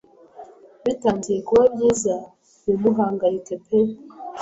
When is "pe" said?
3.65-3.79